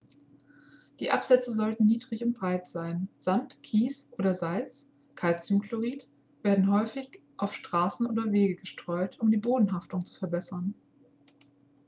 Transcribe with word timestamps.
die 0.99 1.11
absätze 1.11 1.51
sollten 1.53 1.85
niedrig 1.85 2.25
und 2.25 2.33
breit 2.33 2.67
sein. 2.67 3.07
sand 3.19 3.61
kies 3.61 4.07
oder 4.17 4.33
salz 4.33 4.89
calciumchlorid 5.13 6.07
werden 6.41 6.71
häufig 6.71 7.21
auf 7.37 7.53
straßen 7.53 8.07
oder 8.07 8.31
wege 8.31 8.55
gestreut 8.55 9.19
um 9.19 9.29
die 9.29 9.37
bodenhaftung 9.37 10.03
zu 10.07 10.17
verbessern 10.17 10.73